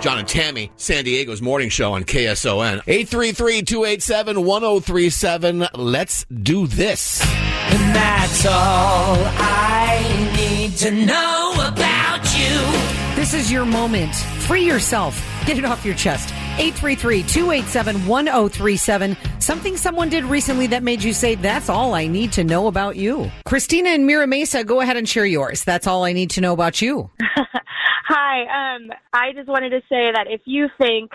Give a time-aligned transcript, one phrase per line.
[0.00, 2.82] John and Tammy, San Diego's morning show on KSON.
[2.84, 5.68] 833-287-1037.
[5.74, 7.20] Let's do this.
[7.22, 12.56] And that's all I need to know about you.
[13.16, 14.14] This is your moment.
[14.14, 15.20] Free yourself.
[15.46, 16.28] Get it off your chest.
[16.58, 19.42] 833-287-1037.
[19.42, 22.96] Something someone did recently that made you say, that's all I need to know about
[22.96, 23.30] you.
[23.44, 25.64] Christina and Mira Mesa, go ahead and share yours.
[25.64, 27.10] That's all I need to know about you.
[28.08, 28.76] Hi.
[28.76, 31.10] Um, I just wanted to say that if you think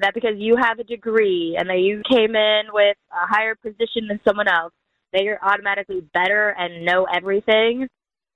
[0.00, 4.08] that because you have a degree and that you came in with a higher position
[4.08, 4.72] than someone else,
[5.12, 7.86] that you're automatically better and know everything,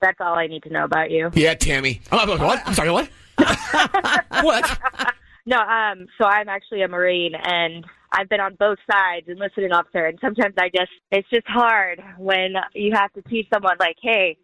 [0.01, 1.31] that's all I need to know about you.
[1.35, 2.01] Yeah, Tammy.
[2.13, 2.63] I'm like, what?
[2.67, 3.11] I'm sorry, what?
[4.43, 4.79] what?
[5.49, 9.73] No, um, so I'm actually a Marine and I've been on both sides, enlisted and
[9.73, 13.97] officer, and sometimes I just, it's just hard when you have to teach someone like,
[14.03, 14.37] hey,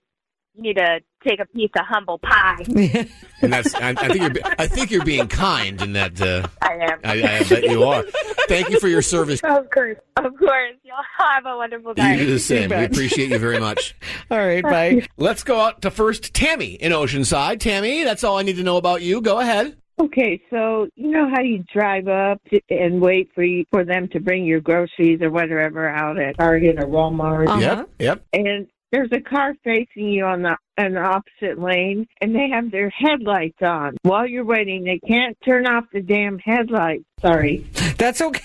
[0.55, 2.65] you need to take a piece of humble pie.
[3.43, 6.73] And that's, I, I think you're, I think you're being kind in that, uh, I
[6.81, 7.01] am.
[7.05, 8.03] I, I bet you are.
[8.49, 9.41] Thank you for your service.
[9.45, 10.73] Of course, of course.
[10.83, 12.13] Y'all have a wonderful day.
[12.13, 12.25] You day.
[12.25, 12.71] do the same.
[12.71, 13.95] We appreciate you very much.
[14.31, 15.07] All right, bye.
[15.19, 17.61] Let's go out to first Tammy in Oceanside.
[17.61, 19.21] Tammy, that's all I need to know about you.
[19.21, 19.77] Go ahead.
[20.01, 24.21] Okay, so you know how you drive up and wait for you, for them to
[24.21, 27.61] bring your groceries or whatever out at Target or Walmart, Uh-huh.
[27.61, 27.91] Yep.
[27.99, 28.25] Yep.
[28.33, 32.91] and there's a car facing you on the an opposite lane, and they have their
[32.91, 33.97] headlights on.
[34.03, 37.05] While you're waiting, they can't turn off the damn headlights.
[37.21, 37.67] Sorry.
[37.99, 38.41] That's okay.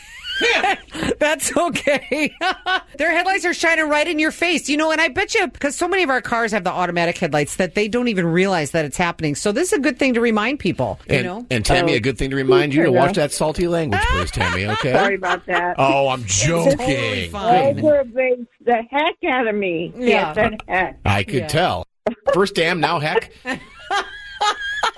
[1.19, 2.33] That's okay.
[2.97, 5.75] Their headlights are shining right in your face, you know, and I bet you, because
[5.75, 8.85] so many of our cars have the automatic headlights that they don't even realize that
[8.85, 9.35] it's happening.
[9.35, 11.45] So this is a good thing to remind people, you And, know?
[11.51, 11.97] and Tammy, Oh.
[11.97, 14.65] a good thing to remind you to watch that salty language, please, Tammy.
[14.79, 14.93] Okay.
[14.93, 15.75] Sorry about that.
[15.77, 17.31] Oh, I'm Totally joking.
[17.31, 17.77] fine.
[17.79, 19.91] Aggravates the heck out of me.
[19.97, 20.33] Yeah.
[20.35, 20.99] Yes, heck.
[21.05, 21.47] I could Yeah.
[21.47, 21.85] tell.
[22.33, 23.31] First damn, now heck.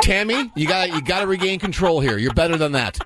[0.02, 2.18] Tammy, you got you got to regain control here.
[2.18, 2.98] You're better than that.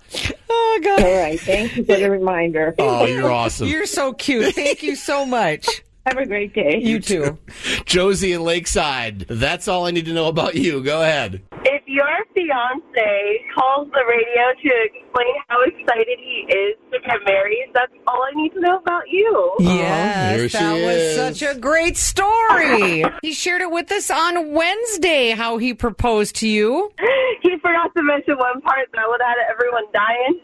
[0.76, 1.04] Oh, God.
[1.04, 1.40] All right.
[1.40, 2.76] Thank you for the reminder.
[2.86, 3.68] Oh, you're awesome.
[3.68, 4.54] You're so cute.
[4.54, 5.68] Thank you so much.
[6.06, 6.80] Have a great day.
[6.80, 7.40] You too.
[7.86, 9.22] Josie in Lakeside.
[9.28, 10.84] That's all I need to know about you.
[10.84, 11.42] Go ahead.
[11.64, 17.72] If your fiance calls the radio to explain how excited he is to get married,
[17.74, 19.56] that's all I need to know about you.
[19.60, 20.38] Yes, uh-huh.
[20.38, 21.40] here she that was is.
[21.40, 23.04] such a great story.
[23.24, 26.92] he shared it with us on Wednesday how he proposed to you.
[27.42, 30.40] He forgot to mention one part that would have had everyone dying.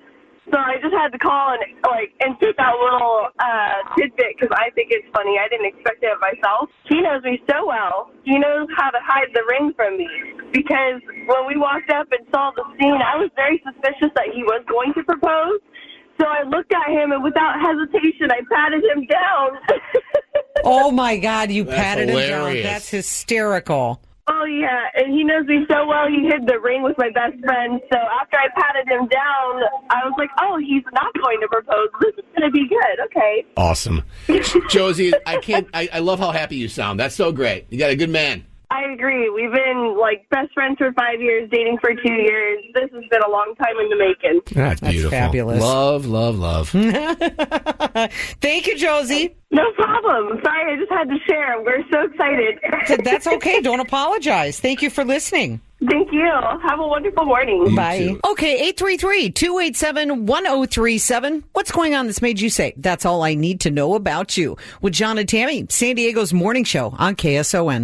[0.52, 4.70] So I just had to call and like insert that little uh, tidbit because I
[4.76, 5.40] think it's funny.
[5.40, 6.70] I didn't expect it myself.
[6.92, 8.12] He knows me so well.
[8.24, 10.12] He knows how to hide the ring from me
[10.52, 14.44] because when we walked up and saw the scene, I was very suspicious that he
[14.44, 15.64] was going to propose.
[16.20, 19.50] So I looked at him and without hesitation, I patted him down.
[20.64, 22.62] Oh my God, you That's patted him down.
[22.62, 24.00] That's hysterical.
[24.34, 26.08] Oh yeah, and he knows me so well.
[26.08, 27.82] He hid the ring with my best friend.
[27.92, 31.90] So after I patted him down, I was like, "Oh, he's not going to propose.
[32.00, 33.46] This is going to be good." Okay.
[33.58, 34.04] Awesome.
[34.70, 37.00] Josie, I can't I, I love how happy you sound.
[37.00, 37.66] That's so great.
[37.70, 38.46] You got a good man.
[38.72, 39.30] I agree.
[39.30, 42.64] We've been like best friends for five years, dating for two years.
[42.74, 44.40] This has been a long time in the making.
[44.56, 45.12] That's beautiful.
[45.12, 45.62] fabulous.
[45.62, 46.70] Love, love, love.
[48.40, 49.36] Thank you, Josie.
[49.52, 50.40] No problem.
[50.42, 51.62] Sorry, I just had to share.
[51.62, 52.60] We're so excited.
[53.04, 53.60] That's okay.
[53.60, 54.62] Don't apologize.
[54.62, 55.60] Thank you for listening.
[55.90, 56.32] Thank you.
[56.64, 57.76] Have a wonderful morning.
[57.76, 58.16] Bye.
[58.26, 61.44] Okay, 833-287-1037.
[61.52, 64.56] What's going on that's made you say, that's all I need to know about you?
[64.82, 67.84] With John and Tammy, San Diego's morning show on KSON.